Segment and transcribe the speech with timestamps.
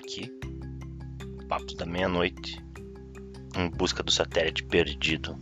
[0.00, 0.32] aqui,
[1.46, 2.64] papo da meia-noite,
[3.54, 5.38] em busca do satélite perdido,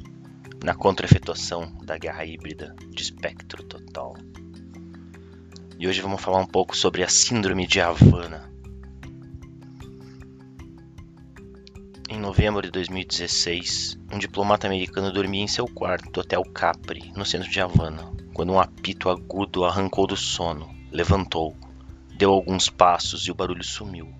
[0.62, 4.16] na contra-efetuação da guerra híbrida de espectro total.
[5.78, 8.52] E hoje vamos falar um pouco sobre a Síndrome de Havana.
[12.10, 17.24] Em novembro de 2016, um diplomata americano dormia em seu quarto do Hotel Capri, no
[17.24, 20.68] centro de Havana, quando um apito agudo arrancou do sono.
[20.90, 21.56] Levantou,
[22.16, 24.12] deu alguns passos e o barulho sumiu.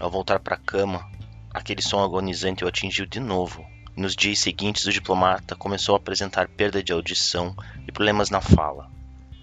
[0.00, 1.08] Ao voltar para a cama,
[1.52, 3.64] aquele som agonizante o atingiu de novo.
[3.96, 7.54] Nos dias seguintes, o diplomata começou a apresentar perda de audição
[7.86, 8.90] e problemas na fala.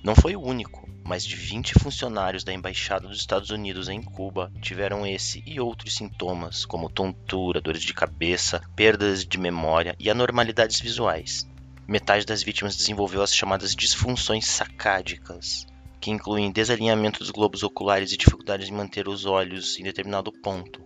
[0.04, 0.90] Não foi o único.
[1.06, 5.96] Mais de 20 funcionários da Embaixada dos Estados Unidos em Cuba tiveram esse e outros
[5.96, 11.50] sintomas, como tontura, dores de cabeça, perdas de memória e anormalidades visuais.
[11.88, 15.66] Metade das vítimas desenvolveu as chamadas disfunções sacádicas,
[16.02, 20.82] que incluem desalinhamento dos globos oculares e dificuldades em manter os olhos em determinado ponto.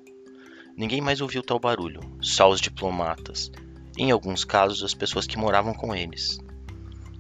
[0.76, 3.50] Ninguém mais ouviu tal barulho, só os diplomatas,
[3.98, 6.38] e em alguns casos as pessoas que moravam com eles.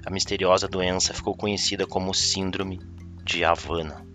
[0.06, 2.82] A misteriosa doença ficou conhecida como Síndrome
[3.24, 4.06] de Havana.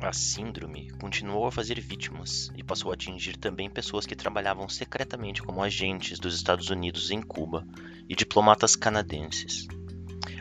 [0.00, 5.42] A síndrome continuou a fazer vítimas e passou a atingir também pessoas que trabalhavam secretamente
[5.42, 7.66] como agentes dos Estados Unidos em Cuba
[8.08, 9.66] e diplomatas canadenses.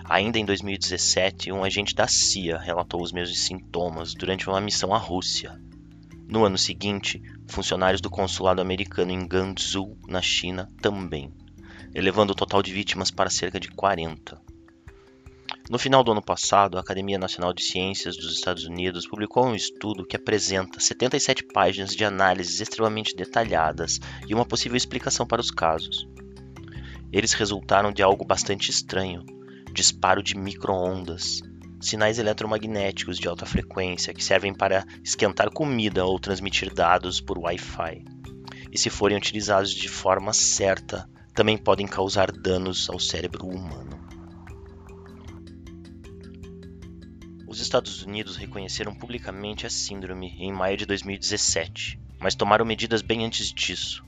[0.05, 4.97] Ainda em 2017, um agente da CIA relatou os mesmos sintomas durante uma missão à
[4.97, 5.57] Rússia.
[6.27, 11.33] No ano seguinte, funcionários do consulado americano em Guangzhou, na China, também,
[11.95, 14.41] elevando o total de vítimas para cerca de 40.
[15.69, 19.55] No final do ano passado, a Academia Nacional de Ciências dos Estados Unidos publicou um
[19.55, 25.49] estudo que apresenta 77 páginas de análises extremamente detalhadas e uma possível explicação para os
[25.49, 26.05] casos.
[27.09, 29.23] Eles resultaram de algo bastante estranho
[29.73, 31.41] disparo de microondas,
[31.81, 38.05] sinais eletromagnéticos de alta frequência que servem para esquentar comida ou transmitir dados por Wi-Fi.
[38.71, 43.99] E se forem utilizados de forma certa, também podem causar danos ao cérebro humano.
[47.47, 53.25] Os Estados Unidos reconheceram publicamente a síndrome em maio de 2017, mas tomaram medidas bem
[53.25, 54.02] antes disso,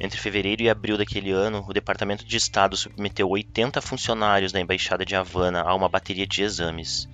[0.00, 5.04] entre fevereiro e abril daquele ano, o Departamento de Estado submeteu 80 funcionários da Embaixada
[5.04, 7.06] de Havana a uma bateria de exames,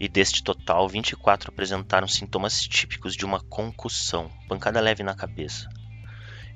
[0.00, 5.68] e deste total, 24 apresentaram sintomas típicos de uma concussão, pancada leve na cabeça.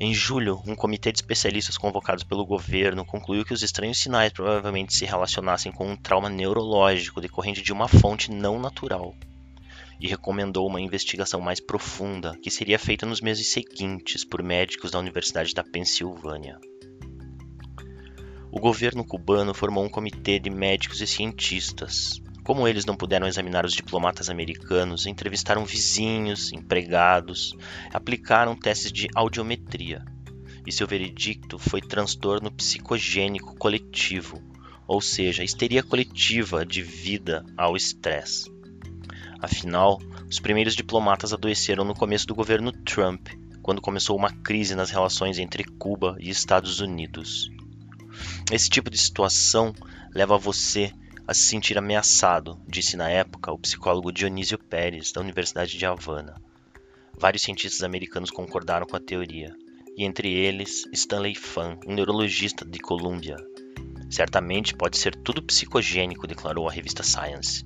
[0.01, 4.93] Em julho, um comitê de especialistas convocados pelo governo concluiu que os estranhos sinais provavelmente
[4.93, 9.15] se relacionassem com um trauma neurológico decorrente de uma fonte não natural
[10.01, 14.99] e recomendou uma investigação mais profunda que seria feita nos meses seguintes por médicos da
[14.99, 16.59] Universidade da Pensilvânia.
[18.51, 22.23] O governo cubano formou um comitê de médicos e cientistas.
[22.43, 27.55] Como eles não puderam examinar os diplomatas americanos, entrevistaram vizinhos, empregados,
[27.93, 30.05] aplicaram testes de audiometria.
[30.67, 34.41] E seu veredicto foi transtorno psicogênico coletivo,
[34.89, 38.56] ou seja, histeria coletiva de vida ao estresse.
[39.41, 43.29] Afinal, os primeiros diplomatas adoeceram no começo do governo Trump,
[43.63, 47.51] quando começou uma crise nas relações entre Cuba e Estados Unidos.
[48.51, 49.75] Esse tipo de situação
[50.15, 50.93] leva você
[51.27, 56.41] a se sentir ameaçado, disse na época o psicólogo Dionísio Pérez, da Universidade de Havana.
[57.19, 59.53] Vários cientistas americanos concordaram com a teoria,
[59.97, 63.37] e entre eles Stanley Fan, um neurologista de Columbia.
[64.09, 67.65] Certamente pode ser tudo psicogênico, declarou a revista Science.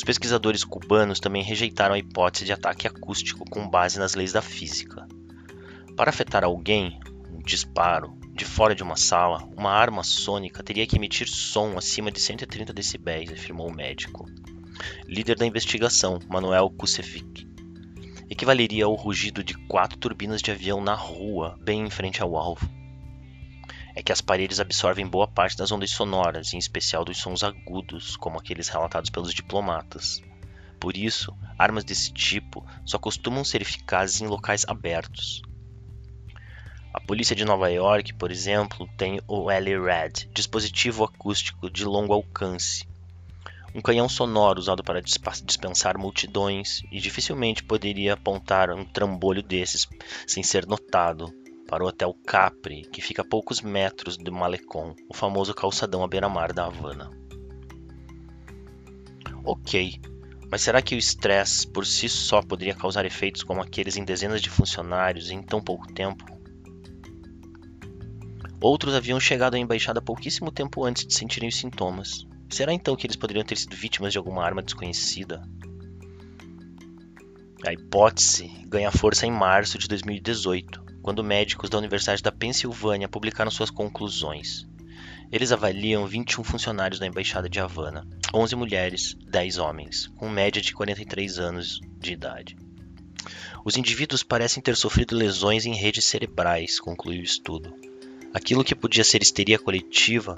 [0.00, 4.40] Os pesquisadores cubanos também rejeitaram a hipótese de ataque acústico com base nas leis da
[4.40, 5.06] física.
[5.94, 6.98] Para afetar alguém,
[7.30, 12.10] um disparo, de fora de uma sala, uma arma sônica teria que emitir som acima
[12.10, 14.24] de 130 decibéis, afirmou o médico.
[15.06, 17.46] Líder da investigação, Manuel Kusevic,
[18.30, 22.79] equivaleria ao rugido de quatro turbinas de avião na rua, bem em frente ao alvo
[24.00, 28.16] é que as paredes absorvem boa parte das ondas sonoras, em especial dos sons agudos,
[28.16, 30.22] como aqueles relatados pelos diplomatas.
[30.80, 35.42] Por isso, armas desse tipo só costumam ser eficazes em locais abertos.
[36.94, 42.88] A polícia de Nova York, por exemplo, tem o L-RAD, dispositivo acústico de longo alcance,
[43.74, 49.86] um canhão sonoro usado para dispensar multidões e dificilmente poderia apontar um trambolho desses
[50.26, 51.32] sem ser notado,
[51.70, 56.08] para o Hotel Capri, que fica a poucos metros do Malecon, o famoso calçadão à
[56.08, 57.08] beira-mar da Havana.
[59.44, 60.00] Ok,
[60.50, 64.42] mas será que o estresse por si só poderia causar efeitos como aqueles em dezenas
[64.42, 66.24] de funcionários em tão pouco tempo?
[68.60, 72.26] Outros haviam chegado à embaixada pouquíssimo tempo antes de sentirem os sintomas.
[72.50, 75.40] Será então que eles poderiam ter sido vítimas de alguma arma desconhecida?
[77.64, 83.50] A hipótese ganha força em março de 2018, quando médicos da Universidade da Pensilvânia publicaram
[83.50, 84.66] suas conclusões.
[85.32, 90.74] Eles avaliam 21 funcionários da Embaixada de Havana, 11 mulheres, 10 homens, com média de
[90.74, 92.56] 43 anos de idade.
[93.64, 97.74] Os indivíduos parecem ter sofrido lesões em redes cerebrais, concluiu o estudo.
[98.32, 100.36] Aquilo que podia ser histeria coletiva,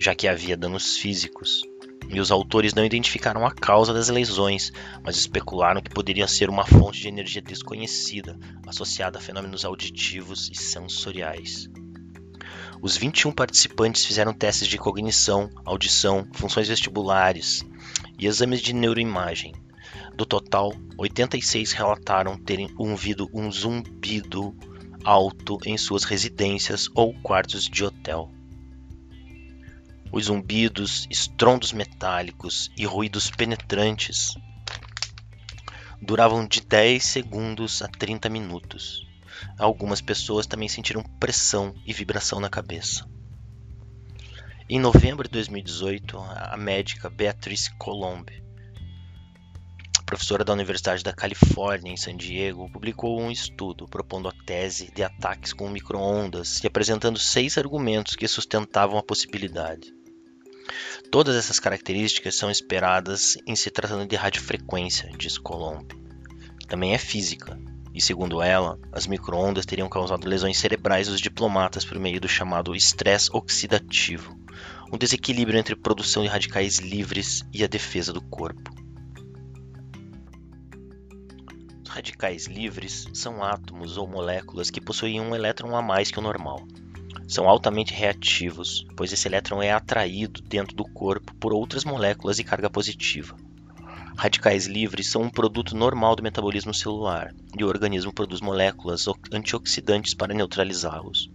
[0.00, 1.62] já que havia danos físicos,
[2.08, 4.72] e os autores não identificaram a causa das lesões,
[5.02, 10.54] mas especularam que poderia ser uma fonte de energia desconhecida, associada a fenômenos auditivos e
[10.54, 11.70] sensoriais.
[12.80, 17.64] Os 21 participantes fizeram testes de cognição, audição, funções vestibulares
[18.18, 19.54] e exames de neuroimagem.
[20.16, 24.54] Do total, 86 relataram terem ouvido um zumbido
[25.04, 28.30] alto em suas residências ou quartos de hotel.
[30.12, 34.34] Os zumbidos, estrondos metálicos e ruídos penetrantes
[36.02, 39.08] duravam de 10 segundos a 30 minutos.
[39.58, 43.08] Algumas pessoas também sentiram pressão e vibração na cabeça.
[44.68, 48.44] Em novembro de 2018, a médica Beatrice Colombe,
[50.04, 55.02] professora da Universidade da Califórnia em San Diego, publicou um estudo propondo a tese de
[55.02, 60.01] ataques com microondas e apresentando seis argumentos que sustentavam a possibilidade.
[61.10, 65.94] Todas essas características são esperadas em se tratando de radiofrequência, diz Colombe.
[66.68, 67.58] Também é física,
[67.94, 72.74] e segundo ela, as microondas teriam causado lesões cerebrais dos diplomatas por meio do chamado
[72.74, 74.34] estresse oxidativo,
[74.90, 78.70] um desequilíbrio entre produção de radicais livres e a defesa do corpo.
[81.84, 86.22] Os radicais livres são átomos ou moléculas que possuem um elétron a mais que o
[86.22, 86.66] normal.
[87.32, 92.44] São altamente reativos, pois esse elétron é atraído dentro do corpo por outras moléculas de
[92.44, 93.34] carga positiva.
[94.18, 100.12] Radicais livres são um produto normal do metabolismo celular e o organismo produz moléculas antioxidantes
[100.12, 101.30] para neutralizá-los.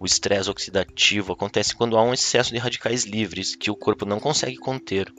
[0.00, 4.18] O estresse oxidativo acontece quando há um excesso de radicais livres que o corpo não
[4.18, 5.12] consegue conter,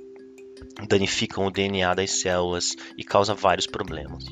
[0.87, 4.25] danificam o DNA das células e causa vários problemas.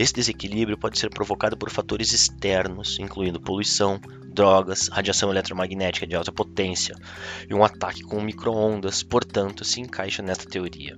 [0.00, 4.00] Esse desequilíbrio pode ser provocado por fatores externos, incluindo poluição,
[4.32, 6.96] drogas, radiação eletromagnética de alta potência
[7.46, 10.96] e um ataque com microondas, portanto, se encaixa nessa teoria.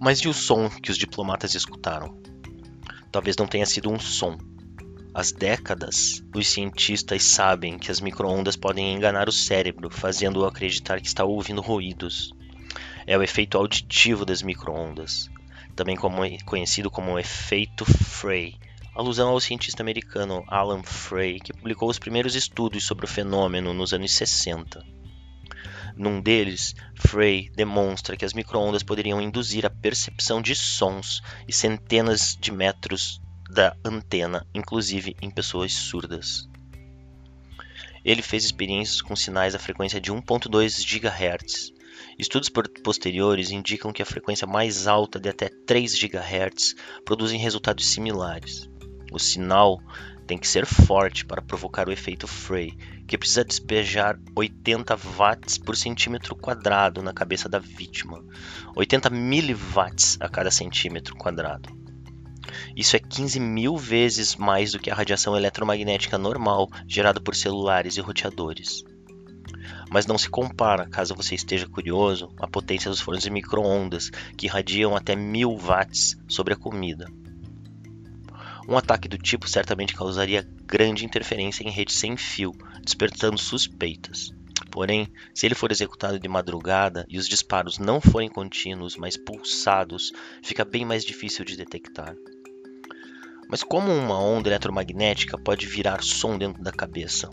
[0.00, 2.18] Mas e o som que os diplomatas escutaram?
[3.10, 4.38] Talvez não tenha sido um som.
[5.12, 11.06] Há décadas, os cientistas sabem que as microondas podem enganar o cérebro, fazendo-o acreditar que
[11.06, 12.32] está ouvindo ruídos.
[13.06, 15.28] É o efeito auditivo das microondas,
[15.74, 18.56] também como, conhecido como efeito Frey,
[18.94, 23.92] alusão ao cientista americano Alan Frey, que publicou os primeiros estudos sobre o fenômeno nos
[23.92, 24.84] anos 60.
[25.96, 32.36] Num deles, Frey demonstra que as microondas poderiam induzir a percepção de sons e centenas
[32.40, 33.20] de metros
[33.50, 36.48] da antena, inclusive em pessoas surdas.
[38.04, 41.72] Ele fez experiências com sinais da frequência de 1.2 GHz.
[42.18, 42.48] Estudos
[42.82, 48.68] posteriores indicam que a frequência mais alta de até 3 GHz produzem resultados similares.
[49.12, 49.80] O sinal
[50.26, 52.72] tem que ser forte para provocar o efeito Frey,
[53.06, 58.24] que precisa despejar 80 watts por centímetro quadrado na cabeça da vítima,
[58.74, 61.68] 80 miliwatts a cada centímetro quadrado.
[62.76, 67.96] Isso é 15 mil vezes mais do que a radiação eletromagnética normal gerada por celulares
[67.96, 68.84] e roteadores.
[69.92, 74.08] Mas não se compara, caso você esteja curioso, à potência dos fornos de microondas,
[74.38, 77.06] que irradiam até 1000 watts sobre a comida.
[78.66, 84.30] Um ataque do tipo certamente causaria grande interferência em rede sem fio, despertando suspeitas.
[84.70, 90.10] Porém, se ele for executado de madrugada e os disparos não forem contínuos, mas pulsados,
[90.42, 92.14] fica bem mais difícil de detectar.
[93.46, 97.28] Mas como uma onda eletromagnética pode virar som dentro da cabeça?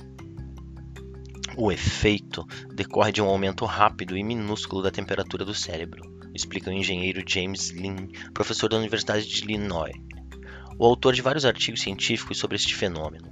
[1.61, 6.01] O efeito decorre de um aumento rápido e minúsculo da temperatura do cérebro,
[6.33, 9.93] explica o engenheiro James Lin, professor da Universidade de Illinois
[10.79, 13.29] o autor de vários artigos científicos sobre este fenômeno.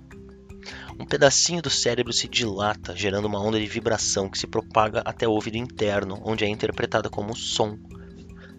[1.00, 5.26] Um pedacinho do cérebro se dilata, gerando uma onda de vibração que se propaga até
[5.26, 7.80] o ouvido interno, onde é interpretada como som.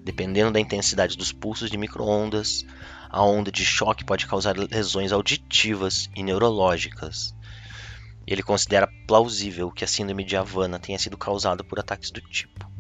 [0.03, 2.65] Dependendo da intensidade dos pulsos de microondas,
[3.11, 7.35] a onda de choque pode causar lesões auditivas e neurológicas.
[8.31, 12.71] Ele considera plausível que a síndrome de Havana tenha sido causada por ataques do tipo.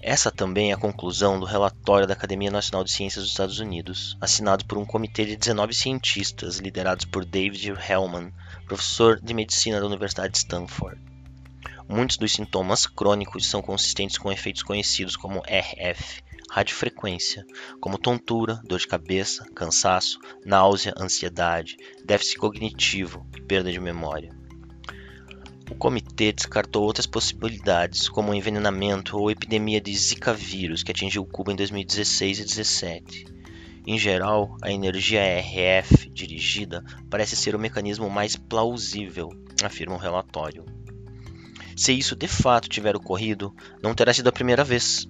[0.00, 4.16] Essa também é a conclusão do relatório da Academia Nacional de Ciências dos Estados Unidos,
[4.20, 8.32] assinado por um comitê de 19 cientistas liderados por David Hellman,
[8.66, 11.00] professor de medicina da Universidade de Stanford.
[11.88, 16.22] Muitos dos sintomas crônicos são consistentes com efeitos conhecidos como RF,
[16.54, 17.44] radiofrequência,
[17.80, 24.30] como tontura, dor de cabeça, cansaço, náusea, ansiedade, déficit cognitivo e perda de memória.
[25.68, 31.26] O comitê descartou outras possibilidades, como o envenenamento ou epidemia de Zika vírus que atingiu
[31.26, 33.26] Cuba em 2016 e 2017.
[33.84, 39.28] Em geral, a energia RF dirigida parece ser o mecanismo mais plausível,
[39.64, 40.64] afirma o relatório.
[41.76, 45.08] Se isso de fato tiver ocorrido, não terá sido a primeira vez.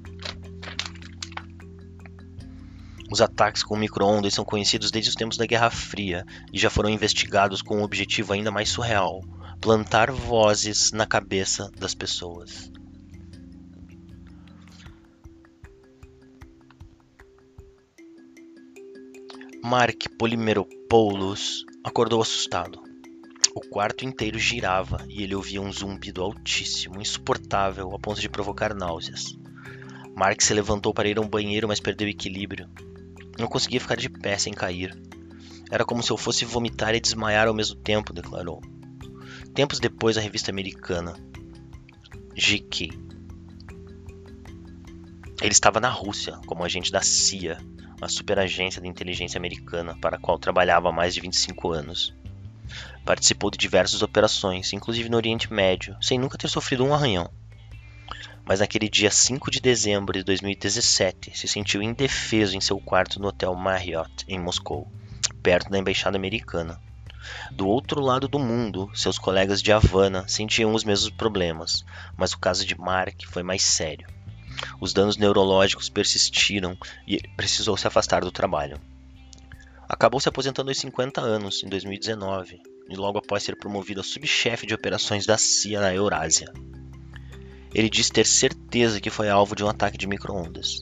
[3.15, 6.91] Os ataques com microondas são conhecidos desde os tempos da Guerra Fria e já foram
[6.91, 9.21] investigados com um objetivo ainda mais surreal:
[9.61, 12.73] plantar vozes na cabeça das pessoas.
[19.63, 22.83] Mark Polimeropoulos acordou assustado.
[23.55, 28.75] O quarto inteiro girava e ele ouvia um zumbido altíssimo, insuportável, a ponto de provocar
[28.75, 29.39] náuseas.
[30.17, 32.69] Mark se levantou para ir a um banheiro, mas perdeu o equilíbrio.
[33.39, 34.97] Não conseguia ficar de pé sem cair.
[35.71, 38.61] Era como se eu fosse vomitar e desmaiar ao mesmo tempo, declarou.
[39.55, 41.15] Tempos depois, a revista americana
[42.37, 42.89] GQ.
[45.41, 47.59] Ele estava na Rússia como agente da CIA,
[48.01, 52.15] a superagência de inteligência americana para a qual trabalhava há mais de 25 anos.
[53.05, 57.31] Participou de diversas operações, inclusive no Oriente Médio, sem nunca ter sofrido um arranhão.
[58.45, 63.29] Mas naquele dia 5 de dezembro de 2017, se sentiu indefeso em seu quarto no
[63.29, 64.87] Hotel Marriott, em Moscou,
[65.43, 66.79] perto da embaixada americana.
[67.51, 71.85] Do outro lado do mundo, seus colegas de Havana sentiam os mesmos problemas,
[72.19, 74.07] mas o caso de Mark foi mais sério.
[74.79, 76.77] Os danos neurológicos persistiram
[77.09, 78.79] e precisou se afastar do trabalho.
[79.89, 84.67] Acabou se aposentando aos 50 anos, em 2019, e logo após ser promovido a subchefe
[84.67, 86.53] de operações da CIA na Eurásia.
[87.75, 90.81] Ele diz ter certeza que foi alvo de um ataque de microondas.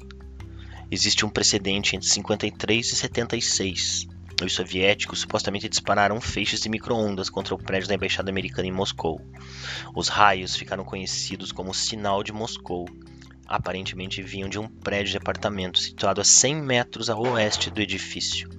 [0.90, 4.06] Existe um precedente entre 53 e 76.
[4.44, 9.20] Os soviéticos supostamente dispararam feixes de microondas contra o prédio da embaixada americana em Moscou.
[9.94, 12.86] Os raios ficaram conhecidos como Sinal de Moscou.
[13.46, 18.50] Aparentemente vinham de um prédio de apartamento situado a 100 metros a oeste do edifício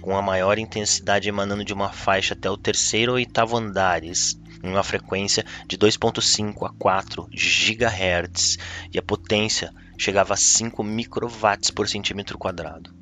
[0.00, 4.68] com a maior intensidade emanando de uma faixa até o terceiro ou oitavo andares, em
[4.68, 8.58] uma frequência de 2.5 a 4 GHz,
[8.92, 12.94] e a potência chegava a 5 microwatts por centímetro quadrado.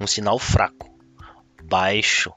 [0.00, 0.90] Um sinal fraco,
[1.64, 2.32] baixo,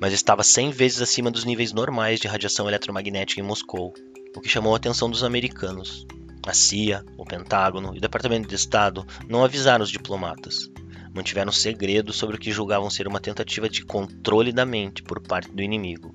[0.00, 3.92] mas estava 100 vezes acima dos níveis normais de radiação eletromagnética em Moscou,
[4.36, 6.06] o que chamou a atenção dos americanos.
[6.46, 10.70] A CIA, o Pentágono e o Departamento de Estado não avisaram os diplomatas
[11.18, 15.50] mantiveram segredo sobre o que julgavam ser uma tentativa de controle da mente por parte
[15.50, 16.14] do inimigo.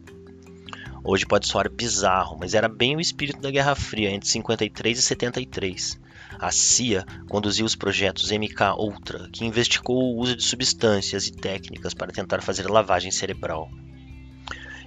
[1.04, 5.02] Hoje pode soar bizarro, mas era bem o espírito da Guerra Fria entre 53 e
[5.02, 6.00] 73.
[6.40, 12.14] A CIA conduziu os projetos MK-Ultra, que investigou o uso de substâncias e técnicas para
[12.14, 13.70] tentar fazer lavagem cerebral.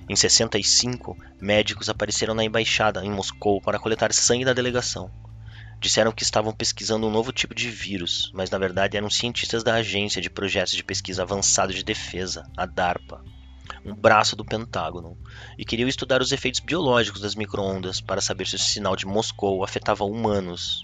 [0.08, 5.10] Em 65, médicos apareceram na embaixada em Moscou para coletar sangue da delegação.
[5.78, 9.74] Disseram que estavam pesquisando um novo tipo de vírus, mas na verdade eram cientistas da
[9.74, 13.22] Agência de Projetos de Pesquisa Avançado de Defesa, a DARPA,
[13.84, 15.16] um braço do Pentágono,
[15.58, 19.62] e queriam estudar os efeitos biológicos das microondas para saber se o sinal de Moscou
[19.62, 20.82] afetava humanos.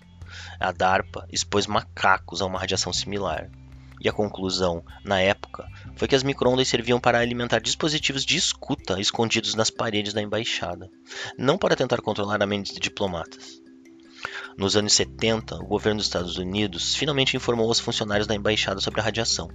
[0.61, 3.51] A DARPA expôs macacos a uma radiação similar.
[4.01, 5.65] E a conclusão, na época,
[5.97, 10.91] foi que as microondas serviam para alimentar dispositivos de escuta escondidos nas paredes da embaixada,
[11.39, 13.62] não para tentar controlar a mente de diplomatas.
[14.57, 19.01] Nos anos 70, o governo dos Estados Unidos finalmente informou os funcionários da embaixada sobre
[19.01, 19.49] a radiação.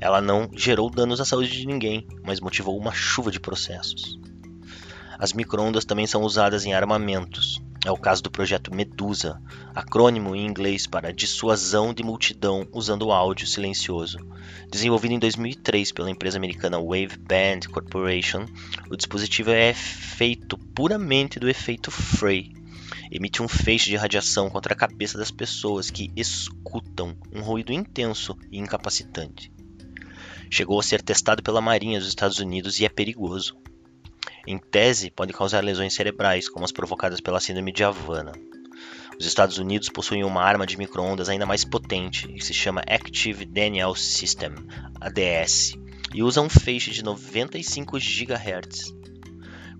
[0.00, 4.18] Ela não gerou danos à saúde de ninguém, mas motivou uma chuva de processos.
[5.18, 7.60] As microondas também são usadas em armamentos.
[7.84, 9.40] É o caso do projeto Medusa,
[9.74, 14.18] acrônimo em inglês para dissuasão de multidão usando áudio silencioso.
[14.70, 18.46] Desenvolvido em 2003 pela empresa americana Wave Band Corporation,
[18.90, 22.52] o dispositivo é feito puramente do efeito Frey,
[23.10, 28.36] emite um feixe de radiação contra a cabeça das pessoas que escutam um ruído intenso
[28.50, 29.52] e incapacitante.
[30.50, 33.56] Chegou a ser testado pela Marinha dos Estados Unidos e é perigoso.
[34.46, 38.32] Em tese, pode causar lesões cerebrais, como as provocadas pela síndrome de Havana.
[39.18, 43.44] Os Estados Unidos possuem uma arma de microondas ainda mais potente, que se chama Active
[43.44, 44.54] Denial System,
[44.98, 45.74] ADS,
[46.14, 48.94] e usa um feixe de 95 GHz.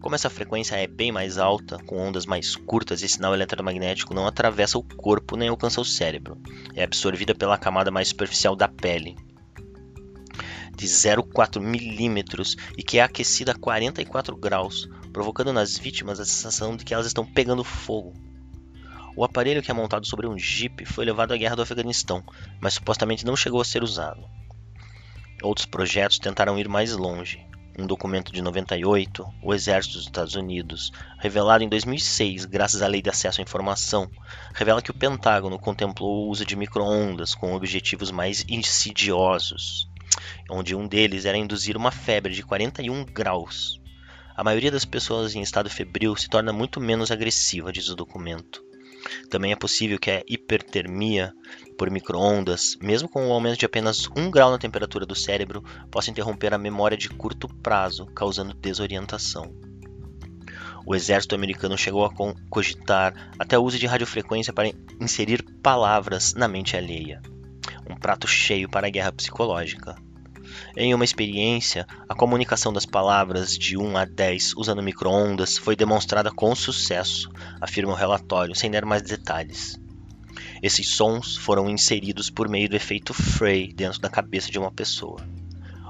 [0.00, 4.26] Como essa frequência é bem mais alta, com ondas mais curtas, esse sinal eletromagnético não
[4.26, 6.40] atravessa o corpo nem alcança o cérebro.
[6.74, 9.14] É absorvida pela camada mais superficial da pele,
[10.74, 16.74] de 0,4 milímetros e que é aquecida a 44 graus, provocando nas vítimas a sensação
[16.74, 18.14] de que elas estão pegando fogo.
[19.14, 22.24] O aparelho que é montado sobre um Jeep foi levado à guerra do Afeganistão,
[22.58, 24.24] mas supostamente não chegou a ser usado.
[25.42, 27.49] Outros projetos tentaram ir mais longe.
[27.78, 33.00] Um documento de 98, o Exército dos Estados Unidos, revelado em 2006 graças à Lei
[33.00, 34.10] de Acesso à Informação,
[34.52, 39.88] revela que o Pentágono contemplou o uso de microondas com objetivos mais insidiosos,
[40.50, 43.80] onde um deles era induzir uma febre de 41 graus.
[44.36, 48.69] A maioria das pessoas em estado febril se torna muito menos agressiva, diz o documento.
[49.28, 51.32] Também é possível que a hipertermia
[51.78, 56.10] por microondas, mesmo com um aumento de apenas 1 grau na temperatura do cérebro, possa
[56.10, 59.54] interromper a memória de curto prazo, causando desorientação.
[60.84, 62.10] O exército americano chegou a
[62.48, 67.20] cogitar até o uso de radiofrequência para inserir palavras na mente alheia.
[67.88, 69.94] Um prato cheio para a guerra psicológica.
[70.76, 76.30] Em uma experiência, a comunicação das palavras de 1 a 10 usando microondas foi demonstrada
[76.30, 77.30] com sucesso,
[77.60, 79.78] afirma o relatório, sem dar mais detalhes.
[80.62, 85.20] Esses sons foram inseridos por meio do efeito Frey dentro da cabeça de uma pessoa.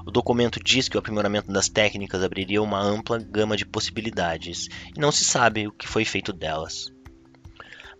[0.05, 4.99] O documento diz que o aprimoramento das técnicas abriria uma ampla gama de possibilidades e
[4.99, 6.91] não se sabe o que foi feito delas.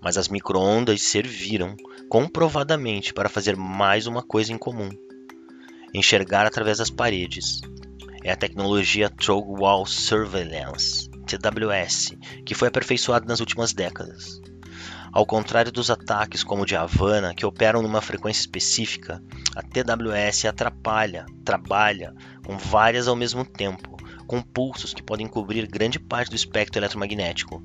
[0.02, 1.76] Mas as microondas serviram
[2.10, 4.90] comprovadamente para fazer mais uma coisa em comum:
[5.94, 7.62] enxergar através das paredes.
[8.24, 12.14] É a tecnologia Through Wall Surveillance, TWS,
[12.46, 14.40] que foi aperfeiçoada nas últimas décadas.
[15.12, 19.22] Ao contrário dos ataques como o de Havana, que operam numa frequência específica,
[19.56, 22.14] a TWS atrapalha, trabalha
[22.46, 27.62] com várias ao mesmo tempo, com pulsos que podem cobrir grande parte do espectro eletromagnético.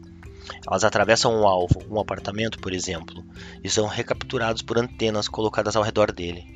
[0.66, 3.24] Elas atravessam um alvo, um apartamento, por exemplo,
[3.62, 6.55] e são recapturados por antenas colocadas ao redor dele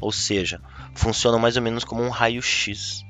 [0.00, 0.60] ou seja,
[0.94, 3.04] funcionam mais ou menos como um raio-x.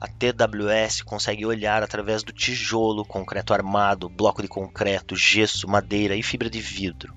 [0.00, 6.22] A TWS consegue olhar através do tijolo, concreto armado, bloco de concreto, gesso, madeira e
[6.22, 7.14] fibra de vidro.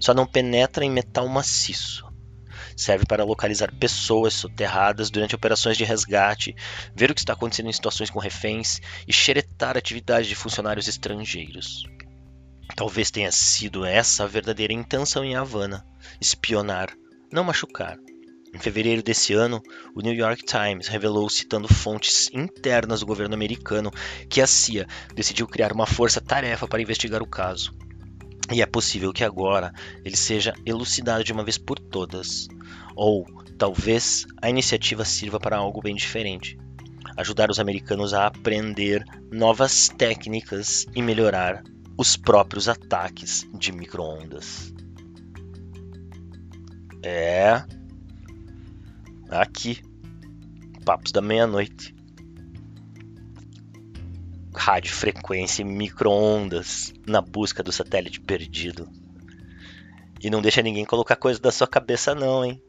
[0.00, 2.06] Só não penetra em metal maciço.
[2.76, 6.54] Serve para localizar pessoas soterradas durante operações de resgate,
[6.94, 11.84] ver o que está acontecendo em situações com reféns e xeretar atividades de funcionários estrangeiros.
[12.76, 15.84] Talvez tenha sido essa a verdadeira intenção em Havana:
[16.20, 16.90] espionar,
[17.32, 17.96] não machucar.
[18.54, 19.62] Em fevereiro desse ano,
[19.94, 23.90] o New York Times revelou, citando fontes internas do governo americano,
[24.28, 27.74] que a CIA decidiu criar uma força-tarefa para investigar o caso.
[28.52, 29.72] E é possível que agora
[30.04, 32.48] ele seja elucidado de uma vez por todas.
[32.96, 33.26] Ou,
[33.58, 36.56] talvez, a iniciativa sirva para algo bem diferente
[37.18, 41.64] ajudar os americanos a aprender novas técnicas e melhorar
[41.96, 44.72] os próprios ataques de microondas.
[47.02, 47.64] É,
[49.30, 49.82] Aqui,
[50.86, 51.94] Papos da Meia-Noite.
[54.54, 58.88] Rádio frequência e micro-ondas na busca do satélite perdido.
[60.22, 62.62] E não deixa ninguém colocar coisa da sua cabeça, não, hein?